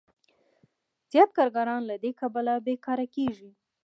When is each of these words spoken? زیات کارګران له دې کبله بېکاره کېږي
زیات 1.11 1.29
کارګران 1.37 1.81
له 1.89 1.95
دې 2.03 2.11
کبله 2.21 2.53
بېکاره 2.65 3.05
کېږي 3.15 3.49